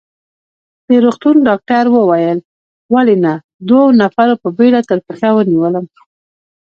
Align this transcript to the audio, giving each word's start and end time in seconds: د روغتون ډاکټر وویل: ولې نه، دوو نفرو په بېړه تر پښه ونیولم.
د 0.87 0.89
روغتون 1.03 1.35
ډاکټر 1.47 1.85
وویل: 1.91 2.39
ولې 2.93 3.15
نه، 3.23 3.33
دوو 3.67 3.83
نفرو 3.99 4.35
په 4.43 4.49
بېړه 4.57 4.81
تر 4.89 4.99
پښه 5.07 5.29
ونیولم. 5.33 5.85